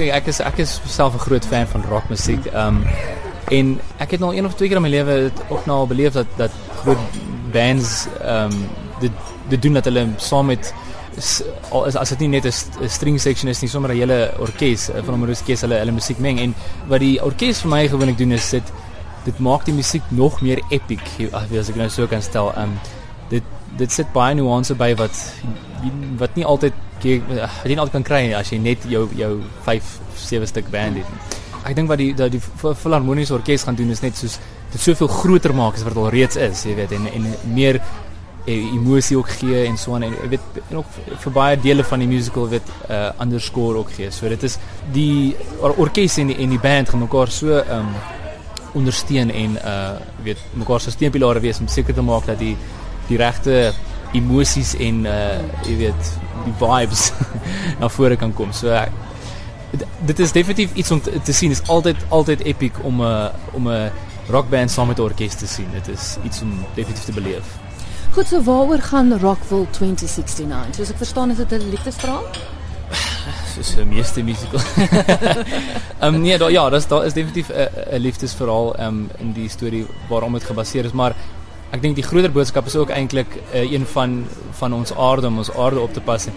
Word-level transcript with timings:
ek 0.00 0.26
is 0.26 0.40
ek 0.40 0.58
is 0.58 0.80
self 0.86 1.14
'n 1.14 1.18
groot 1.18 1.44
fan 1.44 1.66
van 1.66 1.84
rockmusiek. 1.88 2.46
Ehm 2.46 2.66
um, 2.66 2.84
en 3.48 3.80
ek 3.98 4.10
het 4.10 4.20
nog 4.20 4.34
een 4.34 4.46
of 4.46 4.54
twee 4.54 4.68
keer 4.68 4.76
in 4.76 4.82
my 4.82 4.90
lewe 4.90 5.30
ook 5.48 5.66
nou 5.66 5.78
al 5.78 5.86
beleef 5.86 6.12
dat 6.12 6.26
dat 6.36 6.50
groot 6.82 6.98
bands 7.52 8.06
ehm 8.20 8.52
um, 8.52 8.68
dit 9.00 9.12
dit 9.48 9.62
doen 9.62 9.72
dat 9.72 9.84
hulle 9.84 10.08
saam 10.16 10.46
met 10.46 10.74
as 11.16 11.96
as 11.96 12.08
dit 12.08 12.18
nie 12.18 12.28
net 12.28 12.44
'n 12.44 12.88
string 12.88 13.20
section 13.20 13.48
is 13.48 13.60
nie, 13.60 13.70
sommer 13.70 13.90
'n 13.90 13.96
hele 13.96 14.32
orkes 14.38 14.90
van 15.04 15.20
'n 15.20 15.28
orkes 15.28 15.60
hulle 15.60 15.78
hulle 15.78 15.92
musiek 15.92 16.18
meng 16.18 16.38
en 16.40 16.54
wat 16.88 17.00
die 17.00 17.22
orkes 17.22 17.60
vir 17.60 17.70
my 17.70 17.88
gewoonlik 17.88 18.18
doen 18.18 18.32
is 18.32 18.50
dit 18.50 18.72
dit 19.24 19.38
maak 19.38 19.64
die 19.64 19.74
musiek 19.74 20.02
nog 20.08 20.40
meer 20.40 20.60
epic 20.70 21.00
as 21.32 21.68
ek 21.68 21.76
nou 21.76 21.88
so 21.88 22.06
kan 22.06 22.22
stel. 22.22 22.52
Ehm 22.52 22.62
um, 22.62 22.78
dit 23.28 23.42
dit 23.76 23.92
sit 23.92 24.12
baie 24.12 24.34
nuance 24.34 24.74
by 24.74 24.94
wat 24.94 25.34
wat 26.18 26.34
nie 26.34 26.44
altyd 26.44 26.72
jy 27.04 27.20
nie 27.66 27.78
altyd 27.78 27.92
kan 27.98 28.06
kry 28.06 28.22
as 28.34 28.52
jy 28.52 28.58
net 28.58 28.86
jou 28.88 29.08
jou 29.16 29.32
5 29.66 29.92
7 30.16 30.46
stuk 30.46 30.70
band 30.70 31.02
het. 31.02 31.36
Ek 31.66 31.74
dink 31.74 31.88
wat 31.90 31.98
die 31.98 32.12
die, 32.14 32.30
die 32.38 32.40
filharmoniese 32.40 33.34
orkes 33.34 33.66
gaan 33.66 33.76
doen 33.76 33.90
is 33.90 34.02
net 34.02 34.16
soos 34.16 34.38
dit 34.72 34.80
soveel 34.80 35.08
groter 35.08 35.54
maak 35.54 35.74
as 35.74 35.84
wat 35.86 35.94
dit 35.94 36.02
al 36.02 36.10
reeds 36.14 36.36
is, 36.36 36.64
jy 36.66 36.74
weet 36.78 36.92
en 36.96 37.08
en 37.12 37.30
meer 37.54 37.80
Eh, 38.46 38.72
emosie 38.72 39.16
ook 39.16 39.28
gee 39.28 39.64
en 39.66 39.76
so 39.76 39.94
aan 39.94 40.02
en 40.02 40.12
weet 40.30 40.40
en 40.68 40.76
ook 40.76 40.90
vir 41.18 41.32
baie 41.34 41.56
dele 41.58 41.84
van 41.84 41.98
die 41.98 42.06
musical 42.06 42.44
weet 42.48 42.68
uh, 42.68 42.94
eh, 42.94 43.08
underscore 43.20 43.78
ook 43.78 43.90
gee. 43.90 44.10
So 44.14 44.28
dit 44.30 44.42
is 44.46 44.54
die 44.94 45.34
or 45.58 45.74
orkes 45.74 46.14
en 46.22 46.30
die, 46.30 46.36
en 46.44 46.54
die 46.54 46.60
band 46.62 46.92
gaan 46.92 47.02
mekaar 47.02 47.32
so 47.34 47.58
um 47.58 47.88
ondersteun 48.78 49.32
en 49.34 49.58
uh 49.58 49.98
weet 50.22 50.44
mekaar 50.54 50.80
se 50.80 50.94
steunpilare 50.94 51.42
wees 51.42 51.58
om 51.58 51.66
seker 51.66 51.94
te 51.94 52.06
maak 52.06 52.30
dat 52.30 52.38
die 52.38 52.54
die 53.08 53.18
regte 53.18 53.72
emosies 54.14 54.76
en 54.78 55.02
uh 55.10 55.42
jy 55.66 55.76
weet 55.82 56.14
die 56.46 56.54
vibes 56.60 57.10
na 57.80 57.90
vore 57.92 58.16
kan 58.16 58.32
kom. 58.34 58.52
So 58.56 58.72
uh, 58.72 58.86
dit 60.06 60.18
is 60.24 60.32
definitief 60.32 60.74
iets 60.74 60.90
om 60.90 61.00
te, 61.00 61.20
te 61.22 61.32
sien. 61.32 61.52
Dit 61.52 61.62
is 61.62 61.68
altyd 61.68 62.08
altyd 62.08 62.44
epic 62.44 62.82
om 62.82 63.02
'n 63.02 63.06
uh, 63.06 63.54
om 63.58 63.68
'n 63.68 63.90
rockband 64.30 64.70
saam 64.70 64.86
met 64.86 64.98
'n 64.98 65.08
orkes 65.10 65.34
te 65.34 65.46
sien. 65.46 65.68
Dit 65.72 65.88
is 65.88 66.16
iets 66.24 66.42
om 66.42 66.52
definitief 66.74 67.04
te 67.04 67.12
beleef. 67.12 67.44
Goed, 68.16 68.26
so 68.26 68.42
waaroor 68.42 68.78
gaan 68.78 69.18
Rockville 69.18 69.66
2069? 69.70 70.74
Soos 70.74 70.90
ek 70.90 70.96
verstaan 70.96 71.30
is 71.30 71.36
dit 71.36 71.52
'n 71.52 71.68
liefdesverhaal? 71.70 72.24
Soos 73.54 73.74
'n 73.76 73.88
meeste 73.88 74.22
musical. 74.22 74.60
Ehm 76.00 76.14
um, 76.14 76.20
nee, 76.20 76.38
daar 76.38 76.50
ja, 76.50 76.68
daar 76.70 76.78
is 76.78 76.86
daar 76.86 77.04
is 77.04 77.12
definitief 77.12 77.48
'n 77.50 77.98
liefdesverhaal 77.98 78.74
ehm 78.76 78.88
um, 78.88 79.10
in 79.18 79.32
die 79.32 79.48
storie 79.48 79.86
waarom 80.08 80.32
dit 80.32 80.44
gebaseer 80.44 80.84
is, 80.84 80.92
maar 80.92 81.14
ek 81.70 81.82
dink 81.82 81.96
die 81.98 82.04
groter 82.04 82.32
boodskap 82.32 82.66
is 82.66 82.76
ook 82.76 82.90
eintlik 82.90 83.38
uh, 83.52 83.72
een 83.72 83.86
van 83.86 84.26
van 84.58 84.72
ons 84.72 84.94
aarde 84.94 85.26
om 85.26 85.38
ons 85.38 85.52
aarde 85.52 85.80
op 85.80 85.92
te 85.92 86.00
pas. 86.00 86.28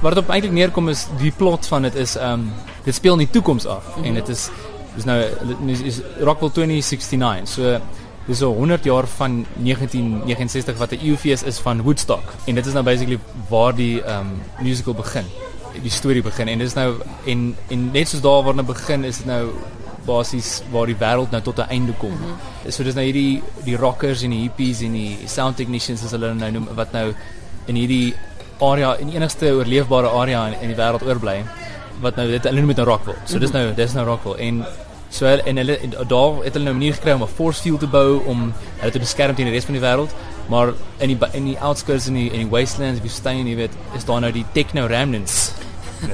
Wat 0.00 0.16
op 0.16 0.28
eintlik 0.28 0.52
neerkom 0.52 0.88
is 0.88 1.06
die 1.18 1.32
plot 1.36 1.66
van 1.66 1.82
dit 1.82 1.94
is 1.94 2.16
ehm 2.16 2.32
um, 2.32 2.52
dit 2.84 2.94
speel 2.94 3.12
in 3.12 3.26
die 3.26 3.30
toekoms 3.30 3.66
af 3.66 3.84
mm 3.86 3.94
-hmm. 3.94 4.04
en 4.04 4.14
dit 4.14 4.28
is 4.28 4.50
dis 4.94 5.04
nou 5.04 5.18
is, 5.66 5.80
is 5.80 6.00
Rockville 6.20 6.52
2069. 6.52 7.48
So 7.48 7.80
Dis 8.26 8.38
so 8.38 8.52
100 8.54 8.84
jaar 8.84 9.06
van 9.06 9.46
1969 9.58 10.76
wat 10.78 10.90
'n 10.90 10.98
eeufees 11.02 11.42
is 11.42 11.58
van 11.58 11.82
Woodstock 11.82 12.22
en 12.44 12.54
dit 12.54 12.66
is 12.66 12.72
nou 12.72 12.84
basically 12.84 13.18
waar 13.48 13.74
die 13.74 14.02
um 14.06 14.26
musical 14.60 14.94
begin. 14.94 15.24
Die 15.82 15.90
storie 15.90 16.22
begin 16.22 16.48
en 16.48 16.58
dis 16.58 16.74
nou 16.74 16.94
en 17.26 17.56
en 17.68 17.90
net 17.90 18.08
soos 18.08 18.20
daar 18.20 18.42
waar 18.42 18.56
dit 18.56 18.66
begin 18.66 19.04
is 19.04 19.16
dit 19.16 19.26
nou 19.26 19.50
basies 20.06 20.62
waar 20.72 20.86
die 20.86 20.96
wêreld 20.98 21.30
nou 21.30 21.42
tot 21.42 21.58
'n 21.58 21.70
einde 21.70 21.92
kom. 21.98 22.10
Mm 22.10 22.16
-hmm. 22.16 22.70
So 22.70 22.84
dis 22.84 22.94
nou 22.94 23.04
hierdie 23.04 23.42
die 23.64 23.76
rockers 23.76 24.22
en 24.22 24.30
die 24.30 24.42
hippies 24.42 24.80
en 24.80 24.92
die 24.92 25.18
sound 25.26 25.56
technicians 25.56 26.04
as 26.04 26.10
hulle 26.10 26.34
nou 26.34 26.50
noem 26.50 26.68
wat 26.74 26.92
nou 26.92 27.14
in 27.66 27.74
hierdie 27.74 28.14
area 28.60 28.96
in 28.98 29.08
enigste 29.08 29.52
oorleefbare 29.52 30.08
area 30.08 30.46
in, 30.46 30.54
in 30.60 30.68
die 30.68 30.76
wêreld 30.76 31.02
oorbly 31.02 31.44
wat 32.00 32.16
nou 32.16 32.28
dit 32.28 32.42
hulle 32.44 32.60
noem 32.60 32.68
dit 32.68 32.76
nou 32.76 32.86
Rockville. 32.86 33.18
So 33.24 33.38
dis 33.38 33.50
nou 33.50 33.74
dis 33.74 33.92
nou 33.92 34.06
Rockville 34.06 34.38
en 34.38 34.64
So 35.12 35.26
en 35.28 35.56
hulle 35.56 35.78
en 35.78 35.90
daar 36.08 36.44
het 36.44 36.54
hulle 36.54 36.64
nou 36.64 36.74
'n 36.74 36.78
manier 36.78 36.94
gekry 36.94 37.12
om 37.12 37.22
'n 37.22 37.28
force 37.28 37.60
field 37.60 37.80
te 37.80 37.86
bou 37.86 38.22
om 38.24 38.52
hulle 38.78 38.92
te 38.92 38.98
beskerm 38.98 39.34
teen 39.34 39.44
die 39.44 39.54
res 39.54 39.64
van 39.64 39.74
die 39.74 39.82
wêreld. 39.82 40.10
Maar 40.48 40.72
in 40.98 41.08
die 41.08 41.18
in 41.32 41.44
die 41.44 41.58
outskirts 41.58 42.06
in 42.06 42.14
die 42.14 42.30
in 42.30 42.38
die 42.38 42.48
wastelands, 42.48 43.00
wie 43.00 43.10
staan 43.10 43.46
jy 43.46 43.56
weet, 43.56 43.70
is 43.96 44.04
daar 44.04 44.20
nou 44.20 44.32
die 44.32 44.44
techno 44.52 44.86
remnants. 44.86 45.52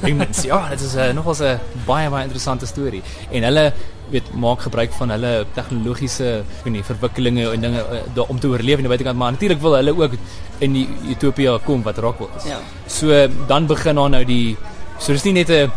Remnants. 0.02 0.42
ja, 0.50 0.68
dit 0.68 0.80
is 0.80 0.94
'n 0.94 0.98
uh, 0.98 1.12
nogals 1.12 1.40
'n 1.40 1.60
baie 1.86 2.10
baie 2.10 2.24
interessante 2.24 2.66
storie. 2.66 3.02
En 3.30 3.42
hulle 3.42 3.72
weet 4.10 4.32
maak 4.34 4.60
gebruik 4.60 4.92
van 4.92 5.10
hulle 5.10 5.46
tegnologiese, 5.54 6.42
nie, 6.64 6.84
verwikkelinge 6.84 7.50
en 7.52 7.60
dinge 7.60 7.84
uh, 8.16 8.30
om 8.30 8.40
te 8.40 8.48
oorleef 8.48 8.76
aan 8.76 8.86
die 8.88 8.94
buitekant, 8.94 9.18
maar 9.18 9.32
natuurlik 9.32 9.60
wil 9.60 9.74
hulle 9.74 9.96
ook 9.96 10.12
in 10.58 10.72
die 10.72 10.88
utopia 11.08 11.58
kom 11.64 11.82
wat 11.82 11.98
Rockwell 11.98 12.28
is. 12.36 12.44
Ja. 12.44 12.58
So 12.86 13.28
dan 13.46 13.66
begin 13.66 13.94
daar 13.94 14.10
nou 14.10 14.24
die 14.24 14.56
so 14.98 15.12
dis 15.12 15.24
nie 15.24 15.32
net 15.32 15.50
'n 15.50 15.70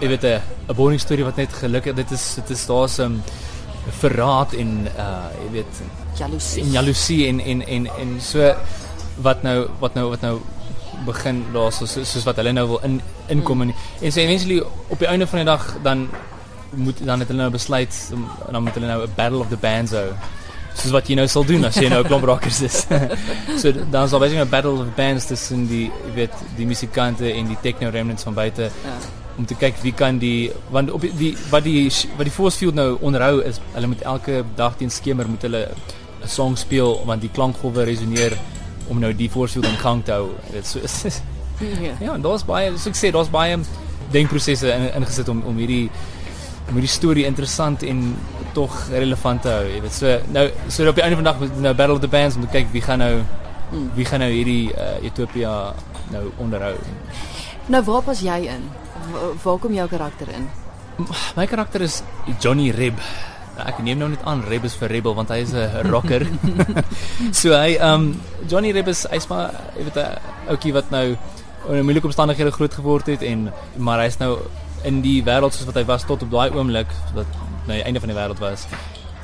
jy 0.00 0.08
weet 0.08 0.24
'n 0.24 0.40
'n 0.68 0.74
boring 0.74 1.00
storie 1.00 1.24
wat 1.24 1.36
net 1.36 1.52
gelukkig 1.52 1.94
dit 1.94 2.10
is 2.10 2.34
dit 2.34 2.50
is 2.50 2.66
daar 2.66 2.88
so 2.88 3.04
'n 3.04 3.22
verraad 4.00 4.52
en 4.52 4.88
uh 4.98 5.28
jy 5.44 5.50
weet 5.52 5.82
jaloesie 6.18 6.62
en 6.62 6.70
jaloesie 6.70 7.26
en 7.28 7.40
en 7.40 7.66
en 7.66 7.86
en 7.86 8.20
so 8.20 8.54
wat 9.22 9.42
nou 9.42 9.68
wat 9.78 9.94
nou 9.94 10.08
wat 10.10 10.20
nou 10.20 10.40
begin 11.06 11.44
daar 11.52 11.72
so 11.72 11.86
soos 11.86 12.24
wat 12.24 12.36
hulle 12.36 12.52
nou 12.52 12.66
wil 12.68 12.80
in 12.82 13.00
inkom 13.26 13.62
en 13.62 13.74
en 14.00 14.12
so 14.12 14.20
eventually 14.20 14.62
op 14.88 14.98
die 14.98 15.08
einde 15.08 15.26
van 15.26 15.38
die 15.38 15.46
dag 15.46 15.76
dan 15.82 16.08
moet 16.70 17.04
dan 17.04 17.18
het 17.18 17.28
hulle 17.28 17.40
nou 17.40 17.50
besluit 17.50 18.10
dan 18.50 18.62
moet 18.62 18.74
hulle 18.74 18.86
nou 18.86 19.02
'n 19.02 19.14
battle 19.16 19.38
of 19.38 19.48
the 19.48 19.56
bands 19.56 19.92
hou 19.92 20.10
soos 20.78 20.94
wat 20.94 21.08
jy 21.10 21.16
nou 21.18 21.26
sal 21.30 21.46
doen 21.46 21.66
as 21.68 21.76
jy 21.80 21.88
nou 21.90 22.02
klomp 22.06 22.26
rockers 22.28 22.60
is. 22.66 22.86
So 23.60 23.72
dan 23.72 24.08
sal 24.08 24.20
basically 24.22 24.44
'n 24.44 24.50
battle 24.50 24.78
of 24.78 24.86
the 24.86 24.96
bands 24.96 25.26
tussen 25.26 25.66
die 25.66 25.90
jy 25.90 26.12
weet 26.14 26.34
die 26.56 26.66
musikante 26.66 27.32
en 27.32 27.48
die 27.48 27.58
techno 27.62 27.90
remnants 27.90 28.22
van 28.22 28.34
buite 28.34 28.70
ja. 28.70 28.96
om 29.38 29.46
te 29.46 29.54
kyk 29.54 29.82
wie 29.82 29.92
kan 29.92 30.18
die 30.18 30.52
want 30.70 30.90
op 30.90 31.02
die 31.02 31.36
wat 31.50 31.64
die 31.64 31.90
wat 32.16 32.26
die 32.26 32.34
force 32.34 32.58
field 32.58 32.74
nou 32.74 32.96
onderhou 33.00 33.42
is 33.42 33.60
hulle 33.72 33.86
moet 33.86 34.02
elke 34.02 34.44
dag 34.56 34.76
teen 34.76 34.90
skemer 34.90 35.28
moet 35.28 35.42
hulle 35.42 35.68
'n 36.22 36.28
song 36.28 36.56
speel 36.56 37.02
want 37.06 37.20
die 37.20 37.30
klankgolwe 37.30 37.84
resoneer 37.84 38.38
om 38.88 39.00
nou 39.00 39.12
die 39.14 39.30
field 39.30 39.64
in 39.64 39.78
gang 39.82 40.04
te 40.04 40.12
hou. 40.12 40.30
Dit 40.52 40.66
so 40.66 40.78
is 40.84 41.20
ja. 41.60 41.94
Ja 42.00 42.14
en 42.14 42.22
daar's 42.22 42.44
baie 42.46 42.70
soos 42.76 42.86
ek 42.92 42.98
sê 42.98 43.10
daar's 43.14 43.30
baie 43.30 43.58
denkprosesse 44.12 44.70
in, 44.72 44.88
ingesit 45.00 45.28
om 45.28 45.42
om 45.46 45.56
hierdie 45.56 45.88
om 46.68 46.76
hierdie 46.76 46.92
storie 46.92 47.24
interessant 47.26 47.82
en 47.82 48.16
tog 48.56 48.74
relevant 48.92 49.42
te 49.42 49.52
hou 49.52 49.66
jy 49.66 49.82
weet. 49.84 49.96
So 49.96 50.18
nou 50.34 50.46
so 50.68 50.88
op 50.88 51.00
die 51.00 51.04
einde 51.04 51.20
van 51.20 51.28
die 51.28 51.32
dag 51.32 51.60
nou 51.66 51.74
battle 51.74 51.98
of 51.98 52.04
the 52.04 52.12
bands 52.12 52.36
om 52.36 52.46
te 52.46 52.52
kyk 52.52 52.72
wie 52.72 52.84
gaan 52.84 53.04
nou 53.04 53.14
wie 53.96 54.06
gaan 54.08 54.24
nou 54.24 54.30
hierdie 54.32 54.72
uh, 54.72 54.96
Utopia 55.04 55.74
nou 56.12 56.28
onderhou. 56.40 56.76
Nou 57.68 57.82
waar 57.84 58.02
pas 58.02 58.20
jy 58.24 58.38
in? 58.48 58.64
Waar 59.42 59.58
kom 59.60 59.74
jou 59.76 59.88
karakter 59.88 60.30
in? 60.32 60.48
My 61.36 61.46
karakter 61.46 61.84
is 61.84 62.02
Johnny 62.40 62.70
Reb. 62.74 62.98
Ek 63.58 63.80
neem 63.82 63.98
nou 63.98 64.08
net 64.08 64.22
aan 64.24 64.44
Reb 64.46 64.64
is 64.64 64.76
vir 64.78 64.88
Rebel 64.88 65.14
want 65.14 65.30
hy 65.34 65.42
is 65.42 65.54
'n 65.54 65.90
rocker. 65.90 66.26
so 67.40 67.56
hy 67.56 67.76
um 67.82 68.20
Johnny 68.48 68.70
Reb 68.72 68.88
is 68.88 69.06
hy's 69.10 69.28
maar 69.28 69.54
jy 69.76 69.84
weet 69.84 69.96
'n 69.96 70.18
ouetjie 70.48 70.72
wat 70.72 70.90
nou 70.90 71.16
in 71.68 71.84
moeilike 71.84 72.06
omstandighede 72.06 72.52
groot 72.54 72.74
geword 72.74 73.06
het 73.06 73.22
en 73.22 73.50
maar 73.76 74.00
hy's 74.00 74.18
nou 74.18 74.38
in 74.84 75.02
die 75.02 75.22
wêreld 75.26 75.52
soos 75.52 75.66
wat 75.66 75.76
hy 75.80 75.84
was 75.84 76.06
tot 76.06 76.22
op 76.22 76.30
daai 76.30 76.54
oomblik 76.54 76.90
wat 77.14 77.26
nou 77.66 77.76
die 77.76 77.84
einde 77.84 78.00
van 78.00 78.12
die 78.12 78.18
wêreld 78.18 78.40
was. 78.40 78.66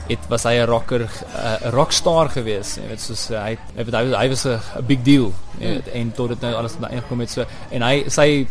Dit 0.08 0.20
was 0.28 0.44
hy 0.44 0.58
'n 0.60 0.66
rocker 0.66 1.06
'n 1.06 1.70
rockstar 1.70 2.28
gewees. 2.28 2.76
Jy 2.76 2.88
weet 2.88 3.00
soos 3.00 3.28
hy 3.28 3.56
hy 3.76 3.84
was 3.84 4.18
hy 4.18 4.28
was 4.28 4.46
'n 4.46 4.86
big 4.86 5.02
deal. 5.02 5.32
Jy 5.58 5.68
weet 5.78 5.88
en 5.88 6.12
tot 6.12 6.28
dit 6.28 6.40
nou 6.40 6.54
alles 6.54 6.76
daai 6.76 6.92
ingekom 6.92 7.20
het 7.20 7.30
so 7.30 7.44
en 7.70 7.82
hy 7.82 8.04
sy 8.08 8.46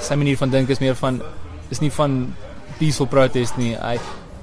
sy 0.00 0.14
manier 0.14 0.36
van 0.36 0.50
dink 0.50 0.68
is 0.68 0.78
meer 0.78 0.94
van 0.94 1.22
is 1.70 1.80
nie 1.80 1.90
van 1.90 2.34
peaceful 2.78 3.06
protest 3.06 3.56
nie. 3.56 3.74
Hy 3.74 3.98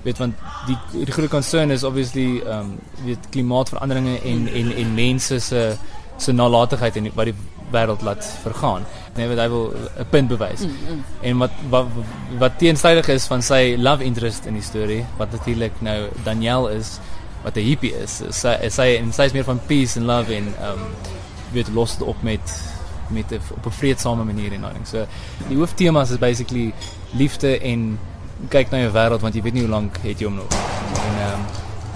weet 0.06 0.22
want 0.22 0.36
die 0.68 0.78
die 0.94 1.12
groot 1.12 1.34
concern 1.34 1.74
is 1.74 1.84
obviously 1.84 2.40
ehm 2.40 2.60
um, 2.60 2.80
weet 3.06 3.30
klimaatsveranderinge 3.34 4.20
en 4.22 4.48
en 4.48 4.72
en 4.76 4.94
mense 4.94 5.40
se 5.40 5.76
se 6.18 6.32
nalatigheid 6.32 6.96
en 6.96 7.12
wat 7.14 7.32
die 7.32 7.36
wêreld 7.74 8.02
laat 8.06 8.26
vergaan. 8.44 8.86
Nee, 9.16 9.28
wat 9.28 9.38
hy 9.38 9.48
wil 9.50 9.74
'n 9.74 10.06
punt 10.10 10.28
bewys. 10.28 10.62
Mm, 10.62 10.78
mm. 10.90 11.04
En 11.22 11.38
wat 11.38 11.52
wat 11.70 11.86
wat 12.38 12.58
teenstrydig 12.58 13.08
is 13.08 13.26
van 13.26 13.42
sy 13.42 13.76
love 13.80 14.04
interest 14.04 14.46
in 14.46 14.54
die 14.54 14.64
storie, 14.64 15.06
wat 15.18 15.32
natuurlik 15.32 15.82
nou 15.82 16.10
Danielle 16.24 16.72
is 16.76 17.00
wat 17.44 17.58
'n 17.58 17.68
hippie 17.68 17.94
is. 18.04 18.22
Sy 18.30 18.70
sy 18.70 18.96
en 19.02 19.14
sy 19.14 19.24
is 19.24 19.34
meer 19.34 19.44
van 19.44 19.60
peace 19.68 20.00
and 20.00 20.08
love 20.08 20.34
en 20.34 20.54
ehm 20.60 20.72
um, 20.72 20.88
weet 21.52 21.70
los 21.74 21.98
dit 21.98 22.08
op 22.08 22.22
met 22.22 22.74
met 23.08 23.32
'n 23.32 23.42
op 23.56 23.66
'n 23.66 23.72
vredesame 23.72 24.24
manier 24.24 24.54
en 24.54 24.62
daai 24.62 24.74
ding. 24.74 24.88
So 24.88 25.06
die 25.48 25.58
hooftemas 25.58 26.12
is 26.12 26.18
basically 26.18 26.74
liefde 27.14 27.60
en 27.60 28.00
kyk 28.50 28.72
na 28.72 28.84
jou 28.86 28.92
wêreld 28.96 29.22
want 29.22 29.36
jy 29.36 29.42
weet 29.46 29.54
nie 29.58 29.66
hoe 29.66 29.72
lank 29.72 30.00
het 30.04 30.20
jy 30.20 30.30
hom 30.30 30.40
nog. 30.42 30.58
En 31.02 31.22
ehm 31.26 31.34
um, 31.34 31.46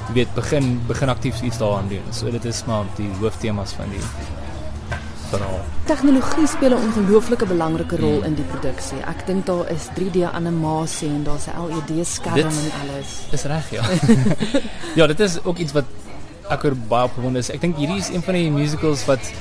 jy 0.10 0.14
weet 0.14 0.34
begin 0.34 0.70
begin 0.88 1.10
aktief 1.10 1.42
iets 1.46 1.58
daaraan 1.62 1.90
doen. 1.90 2.06
So 2.12 2.32
dit 2.32 2.46
is 2.46 2.64
maar 2.66 2.86
die 2.98 3.10
hooftemas 3.20 3.76
van 3.78 3.90
die 3.94 4.02
verhaal. 5.30 5.62
Tegnologie 5.86 6.48
speel 6.48 6.74
'n 6.74 6.82
ongelooflike 6.88 7.46
belangrike 7.46 7.98
rol 7.98 8.24
in 8.24 8.36
die 8.36 8.46
produksie. 8.54 8.98
Ek 9.06 9.26
dink 9.28 9.46
daar 9.46 9.70
is 9.70 9.90
3D 9.96 10.26
animasie 10.34 11.10
en 11.10 11.24
daar's 11.24 11.48
'n 11.48 11.70
LED 11.70 12.08
skerm 12.08 12.38
en 12.38 12.72
alles. 12.82 13.10
Dis 13.32 13.44
reg, 13.44 13.70
ja. 13.70 13.84
ja, 15.00 15.08
dit 15.08 15.20
is 15.20 15.44
ook 15.44 15.58
iets 15.58 15.74
wat 15.74 15.86
ek 16.50 16.64
oor 16.64 16.76
baie 16.76 17.06
opgewonde 17.06 17.40
is. 17.40 17.50
Ek 17.50 17.62
dink 17.62 17.78
hierdie 17.78 17.98
is 17.98 18.10
een 18.10 18.22
van 18.22 18.34
die 18.34 18.52
musicals 18.52 19.06
wat 19.06 19.32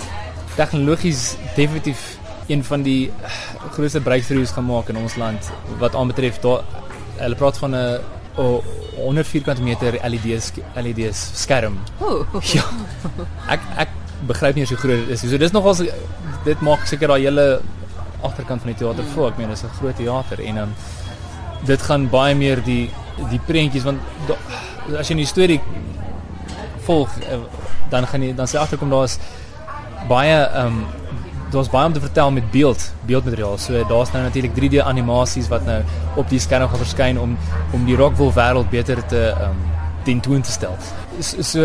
tegnologies 0.56 1.36
definitief 1.56 2.18
een 2.48 2.64
van 2.64 2.82
die 2.82 3.12
grootste 3.72 4.00
breakthroughs 4.00 4.50
gemaak 4.56 4.88
in 4.88 4.96
ons 4.96 5.16
land 5.16 5.50
wat 5.78 5.94
aanbetref 5.94 6.40
daar 6.40 6.64
hulle 7.18 7.34
praat 7.34 7.58
van 7.58 7.74
'n 7.74 8.00
100 8.96 9.26
vierkante 9.26 9.62
meter 9.62 9.98
LED 10.02 10.52
LED 10.74 11.14
skerm. 11.14 11.78
Oh. 11.98 12.26
Ja. 12.54 12.64
Ek 13.48 13.60
ek 13.76 13.88
begryp 14.26 14.54
nie 14.54 14.64
hoe 14.66 14.76
so 14.76 14.80
groot 14.80 15.06
dit 15.06 15.14
is. 15.14 15.30
So 15.30 15.38
dis 15.38 15.52
nogal 15.52 15.74
dit 16.44 16.60
maak 16.60 16.86
seker 16.86 17.08
daai 17.08 17.22
hele 17.22 17.60
agterkant 18.22 18.62
van 18.62 18.72
die 18.72 18.78
teater 18.78 19.04
vol. 19.14 19.28
Ek 19.28 19.38
meen 19.38 19.50
dis 19.50 19.62
'n 19.62 19.76
groot 19.78 19.96
teater 19.96 20.40
en 20.40 20.54
dan 20.54 20.68
um, 20.68 20.74
dit 21.66 21.82
gaan 21.82 22.08
baie 22.10 22.34
meer 22.34 22.62
die 22.64 22.90
die 23.30 23.40
prentjies 23.46 23.84
want 23.84 24.00
da, 24.26 24.34
as 24.98 25.08
jy 25.08 25.14
'n 25.14 25.26
storie 25.26 25.60
volg 26.86 27.10
eh, 27.20 27.38
dan 27.90 28.06
gaan 28.06 28.22
jy 28.22 28.34
dan 28.34 28.46
sê 28.46 28.58
agterkom 28.58 28.90
daar's 28.90 29.18
baie 30.08 30.36
ehm 30.46 30.66
um, 30.66 30.86
daar's 31.52 31.70
baie 31.72 31.86
om 31.86 31.92
te 31.92 32.00
vertel 32.00 32.30
met 32.30 32.50
beeld, 32.50 32.92
beeldmateriaal. 33.06 33.58
So 33.58 33.84
daar's 33.88 34.12
nou 34.12 34.22
natuurlik 34.22 34.54
3D 34.56 34.84
animasies 34.84 35.48
wat 35.48 35.64
nou 35.66 35.82
op 36.16 36.28
die 36.28 36.40
skerm 36.40 36.68
gaan 36.68 36.84
verskyn 36.84 37.20
om 37.20 37.36
om 37.72 37.86
die 37.86 37.96
Rockville 37.96 38.34
wêreld 38.36 38.70
beter 38.70 39.06
te 39.06 39.24
ehm 39.30 39.50
um, 39.50 39.64
tentoon 40.04 40.40
te 40.42 40.50
stel. 40.50 40.76
So, 41.20 41.42
so 41.42 41.64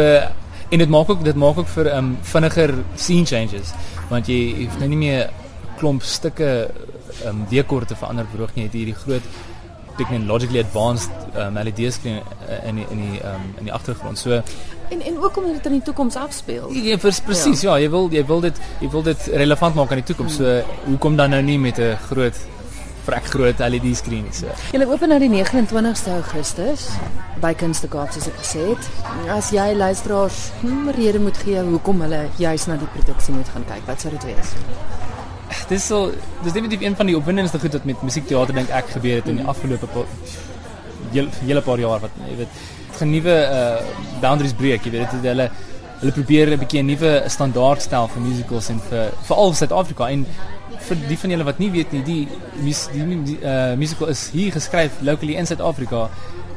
en 0.69 0.79
dit 0.79 0.89
maak 0.89 1.09
ook 1.09 1.23
dit 1.23 1.35
maak 1.35 1.57
ook 1.57 1.67
vir 1.75 1.91
ehm 1.91 1.97
um, 1.97 2.17
vinniger 2.21 2.75
scene 2.95 3.25
changes 3.25 3.73
want 4.09 4.27
jy 4.27 4.39
hoef 4.65 4.79
nou 4.79 4.89
nie 4.89 5.01
meer 5.05 5.29
klomp 5.79 6.03
stukke 6.03 6.49
ehm 7.23 7.29
um, 7.29 7.45
dekor 7.49 7.85
te 7.85 7.95
verander 7.95 8.25
beroog 8.31 8.55
nie. 8.55 8.63
Jy 8.63 8.69
het 8.69 8.79
hierdie 8.79 9.01
groot 9.05 9.25
technologically 9.97 10.59
advanced 10.59 11.11
um, 11.35 11.57
LED 11.57 11.93
skerm 11.93 12.21
in 12.63 12.75
die, 12.81 12.85
in 12.89 13.01
die 13.03 13.19
um, 13.23 13.49
in 13.57 13.69
die 13.69 13.73
agtergrond. 13.73 14.19
So 14.19 14.41
en 14.89 15.01
en 15.01 15.19
ook 15.21 15.37
om 15.37 15.51
dit 15.51 15.65
in 15.65 15.77
die 15.79 15.81
toekoms 15.81 16.15
afspeel. 16.15 16.71
Ja, 16.71 16.97
presies. 16.97 17.61
Ja. 17.61 17.75
ja, 17.75 17.83
jy 17.85 17.89
wil 17.89 18.09
jy 18.11 18.25
wil 18.25 18.41
dit 18.41 18.59
jy 18.79 18.89
wil 18.89 19.05
dit 19.05 19.29
relevant 19.33 19.75
maak 19.75 19.91
aan 19.91 20.03
die 20.03 20.09
toekoms. 20.13 20.39
So 20.41 20.59
hoekom 20.85 21.15
dan 21.19 21.29
nou 21.35 21.41
nie 21.41 21.59
met 21.59 21.79
'n 21.79 21.97
groot 22.09 22.37
vrek 23.03 23.25
groot 23.25 23.59
LED 23.59 23.95
skerm 23.99 24.27
so. 24.31 24.47
Julle 24.71 24.87
open 24.87 25.09
nou 25.09 25.19
die 25.19 25.29
29ste 25.29 26.13
Augustus 26.15 26.87
by 27.43 27.53
Kunste 27.59 27.89
Kaap 27.91 28.13
soos 28.15 28.29
ek 28.31 28.37
gesê 28.39 28.63
het. 28.71 28.89
As 29.33 29.51
jy 29.51 29.73
luisteraars 29.75 30.51
hmm, 30.61 30.89
rede 30.95 31.19
moet 31.19 31.37
gee 31.37 31.63
hoekom 31.67 32.05
hulle 32.05 32.29
juis 32.39 32.67
na 32.67 32.79
die 32.79 32.91
produksie 32.95 33.35
moet 33.35 33.49
gaan 33.55 33.65
kyk, 33.67 33.83
wat 33.89 34.01
sou 34.01 34.13
dit 34.15 34.23
wees? 34.31 34.55
Dis 35.69 35.85
so 35.87 36.11
dis 36.43 36.53
definitief 36.53 36.81
een 36.81 36.95
van 36.95 37.09
die 37.09 37.17
opwindendste 37.17 37.59
goed 37.59 37.75
wat 37.77 37.85
met 37.89 38.01
musiekteater 38.01 38.55
dink 38.55 38.69
ek 38.69 38.95
gebeur 38.95 39.21
het 39.21 39.27
in 39.31 39.41
die 39.41 39.47
afgelope 39.47 39.87
hele 41.13 41.61
paar 41.61 41.79
jaar 41.79 42.01
wat 42.01 42.15
jy 42.27 42.37
weet. 42.41 42.63
Gaan 42.97 43.11
nuwe 43.13 43.35
uh 43.59 44.19
boundaries 44.21 44.55
breek 44.57 44.85
jy 44.85 44.91
weet. 44.97 45.11
Dit 45.11 45.29
hulle 45.31 45.49
hulle 46.01 46.11
probeer 46.11 46.51
'n 46.51 46.59
bietjie 46.59 46.81
'n 46.81 46.85
nuwe 46.85 47.23
standaard 47.27 47.81
stel 47.81 48.07
vir 48.07 48.21
musicals 48.21 48.69
en 48.69 48.79
vir 48.89 49.11
veral 49.27 49.49
vir 49.51 49.59
Suid-Afrika. 49.61 50.09
En 50.09 50.25
vir 50.87 50.97
die 51.07 51.17
van 51.17 51.29
julle 51.29 51.43
wat 51.43 51.59
nie 51.59 51.71
weet 51.71 51.91
nie 51.91 52.03
die 52.03 52.27
die, 52.63 52.75
die, 52.93 53.23
die 53.23 53.39
uh 53.41 53.75
musical 53.75 54.07
is 54.07 54.29
hier 54.33 54.51
geskryf 54.51 54.91
locally 55.01 55.35
in 55.35 55.45
Suid-Afrika. 55.45 56.09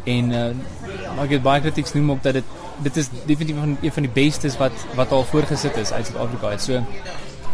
En 0.04 0.32
uh 0.32 1.22
ek 1.22 1.30
het 1.30 1.42
baie 1.42 1.60
kritiek 1.60 1.86
genoem 1.86 2.10
ook 2.10 2.22
dat 2.22 2.34
dit 2.34 2.44
dit 2.82 2.96
is 2.96 3.08
definitief 3.26 3.56
een 3.82 3.92
van 3.92 4.02
die 4.02 4.12
bestes 4.12 4.56
wat 4.56 4.72
wat 4.94 5.12
al 5.12 5.24
voorgesit 5.24 5.76
is 5.76 5.92
uit 5.92 6.06
Suid-Afrika 6.06 6.58
so 6.58 6.82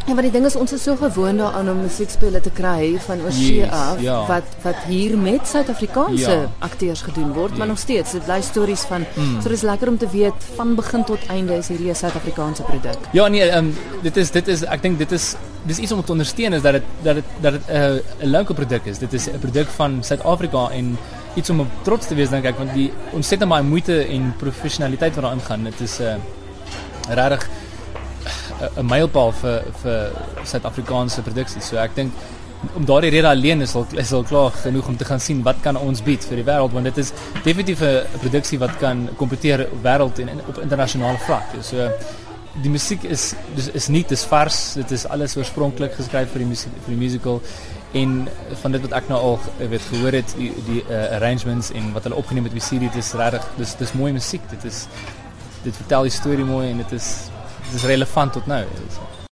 Ja, 0.07 0.15
maar 0.15 0.27
die 0.27 0.33
ding 0.35 0.47
is 0.49 0.57
ons 0.59 0.73
is 0.75 0.83
so 0.83 0.97
gewoond 0.99 1.39
daaraan 1.39 1.69
om 1.71 1.83
musiekspele 1.85 2.41
te 2.43 2.51
kry 2.51 2.97
van 3.05 3.21
oorsee 3.23 3.61
yes, 3.61 3.71
af 3.71 4.01
ja. 4.03 4.17
wat 4.27 4.57
wat 4.65 4.81
hier 4.89 5.15
met 5.19 5.47
Suid-Afrikaanse 5.47 6.31
ja. 6.31 6.51
akteurs 6.59 7.05
gedoen 7.07 7.31
word, 7.33 7.51
yes. 7.51 7.59
maar 7.59 7.71
nog 7.71 7.79
steeds 7.79 8.17
dit 8.17 8.25
bly 8.27 8.41
stories 8.43 8.83
van 8.91 9.07
mm. 9.15 9.41
so 9.43 9.49
dis 9.49 9.63
lekker 9.63 9.89
om 9.89 9.99
te 9.99 10.09
weet 10.11 10.49
van 10.57 10.75
begin 10.75 11.05
tot 11.05 11.27
einde 11.31 11.55
is 11.55 11.71
hierdie 11.71 11.91
'n 11.91 11.95
Suid-Afrikaanse 11.95 12.63
produk. 12.63 12.99
Ja, 13.13 13.29
nee, 13.29 13.47
um, 13.57 13.71
dit 14.03 14.17
is 14.17 14.31
dit 14.31 14.49
is 14.49 14.65
ek 14.67 14.83
dink 14.83 14.99
dit 14.99 15.13
is 15.13 15.35
dis 15.63 15.79
iets 15.79 15.93
om 15.93 16.05
te 16.05 16.13
ondersteun 16.13 16.53
is 16.53 16.63
dat 16.63 16.73
dit 16.73 16.83
dat 17.03 17.15
dit 17.15 17.25
dat 17.41 17.53
dit 17.53 17.63
'n 17.69 17.77
uh, 17.77 18.27
leuke 18.27 18.55
produk 18.55 18.85
is. 18.85 18.99
Dit 18.99 19.13
is 19.13 19.31
'n 19.31 19.39
produk 19.39 19.69
van 19.69 20.03
Suid-Afrika 20.03 20.69
en 20.71 20.99
iets 21.35 21.51
om 21.51 21.61
op 21.61 21.71
trots 21.83 22.07
te 22.07 22.15
wees 22.15 22.29
dink 22.29 22.45
ek 22.45 22.59
want 22.59 22.75
die 22.75 22.93
ontsettend 23.13 23.51
baie 23.51 23.63
moeite 23.63 24.05
en 24.05 24.35
professionaliteit 24.37 25.15
wat 25.15 25.25
daarin 25.25 25.41
gaan. 25.41 25.65
Dit 25.65 25.81
is 25.81 25.99
'n 25.99 26.03
uh, 26.03 27.15
regtig 27.15 27.49
'n 28.77 28.87
mylpaal 28.87 29.33
vir 29.33 29.65
vir 29.83 30.13
Suid-Afrikaanse 30.45 31.23
produksies. 31.23 31.69
So 31.69 31.77
ek 31.77 31.95
dink 31.95 32.13
om 32.79 32.85
daardie 32.87 33.11
rede 33.11 33.29
alleen 33.29 33.61
is 33.61 33.75
al 33.75 33.87
is 33.99 34.13
al 34.13 34.23
klaar 34.23 34.51
genoeg 34.51 34.89
om 34.89 34.97
te 34.97 35.05
gaan 35.05 35.21
sien 35.21 35.43
wat 35.43 35.61
kan 35.63 35.77
ons 35.77 36.03
bied 36.03 36.25
vir 36.25 36.37
die 36.37 36.47
wêreld 36.47 36.73
want 36.73 36.85
dit 36.85 36.99
is 36.99 37.13
definitief 37.43 37.83
'n 37.83 38.21
produksie 38.21 38.59
wat 38.59 38.79
kan 38.79 39.09
kompeteer 39.17 39.67
wêreld 39.83 40.19
en 40.19 40.41
op 40.49 40.59
internasionale 40.59 41.19
vlak. 41.19 41.49
So 41.63 41.91
die 42.63 42.71
musiek 42.71 43.05
is 43.05 43.35
dis 43.55 43.69
is 43.69 43.89
nie 43.89 44.05
dis 44.09 44.25
vars, 44.25 44.75
dit 44.75 44.91
is 44.91 45.07
alles 45.07 45.37
oorspronklik 45.37 45.95
geskryf 45.95 46.31
vir 46.33 46.39
die 46.39 46.49
musiek 46.49 46.73
vir 46.85 46.95
die 46.95 47.03
musical 47.07 47.41
en 47.93 48.29
van 48.63 48.73
dit 48.73 48.81
wat 48.81 48.93
ek 48.93 49.09
nou 49.09 49.19
al 49.21 49.41
weet 49.59 49.85
gehoor 49.91 50.13
het 50.17 50.35
die 50.37 50.53
die 50.67 50.85
uh, 50.85 51.17
arrangements 51.19 51.73
en 51.77 51.93
wat 51.93 52.03
hulle 52.09 52.17
opgeneem 52.17 52.45
het 52.49 52.55
met 52.57 52.63
die 52.63 52.69
CD 52.69 52.93
dit 52.93 53.05
is 53.05 53.13
regtig 53.13 53.49
dis 53.57 53.75
dis 53.77 53.93
mooi 53.93 54.13
musiek 54.13 54.45
dit 54.51 54.65
is 54.65 54.87
dit 55.65 55.77
vertel 55.77 56.09
die 56.09 56.15
storie 56.15 56.45
mooi 56.45 56.71
en 56.71 56.81
dit 56.85 56.93
is 56.97 57.09
is 57.75 57.85
relevant 57.85 58.33
tot 58.33 58.47
nou. 58.47 58.65